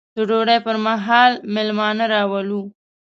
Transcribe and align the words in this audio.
د 0.15 0.17
ډوډۍ 0.29 0.57
پر 0.65 0.75
مهال 0.85 1.31
مېلمانه 1.53 2.05
راولو. 2.13 2.61